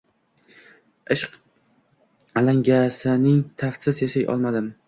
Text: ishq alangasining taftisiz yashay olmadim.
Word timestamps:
ishq 1.15 1.35
alangasining 2.43 3.39
taftisiz 3.65 4.05
yashay 4.09 4.27
olmadim. 4.35 4.77